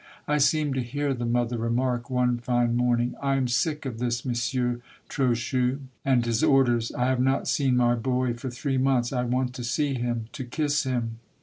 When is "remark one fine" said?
1.59-2.75